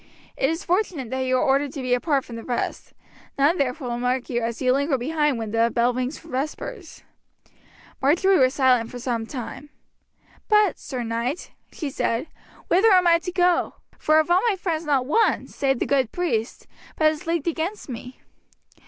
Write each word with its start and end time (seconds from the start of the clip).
It 0.35 0.49
is 0.49 0.65
fortunate 0.65 1.11
that 1.11 1.25
you 1.27 1.37
are 1.37 1.43
ordered 1.43 1.71
to 1.73 1.81
be 1.83 1.93
apart 1.93 2.25
from 2.25 2.35
the 2.35 2.43
rest; 2.43 2.93
none 3.37 3.59
therefore 3.59 3.89
will 3.89 3.99
mark 3.99 4.31
you 4.31 4.41
as 4.41 4.59
you 4.59 4.73
linger 4.73 4.97
behind 4.97 5.37
when 5.37 5.51
the 5.51 5.69
bell 5.71 5.93
rings 5.93 6.17
for 6.17 6.29
vespers." 6.29 7.03
Marjory 8.01 8.39
was 8.39 8.55
silent 8.55 8.89
for 8.89 8.97
some 8.97 9.27
time. 9.27 9.69
"But, 10.49 10.79
Sir 10.79 11.03
Knight," 11.03 11.51
she 11.71 11.91
said, 11.91 12.25
"whither 12.67 12.91
am 12.91 13.05
I 13.05 13.19
to 13.19 13.31
go? 13.31 13.75
for 13.99 14.17
of 14.17 14.31
all 14.31 14.41
my 14.49 14.55
friends 14.55 14.85
not 14.85 15.05
one, 15.05 15.45
save 15.45 15.77
the 15.77 15.85
good 15.85 16.11
priest, 16.11 16.65
but 16.97 17.11
is 17.11 17.27
leagued 17.27 17.47
against 17.47 17.87
me." 17.87 18.19